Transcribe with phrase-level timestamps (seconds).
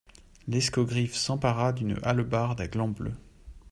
[0.47, 3.13] L'escogriffe s'empara d'une hallebarde à gland bleu.